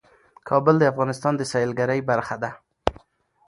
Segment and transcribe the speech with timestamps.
[0.47, 2.51] کابل د افغانستان د سیلګرۍ برخه ده.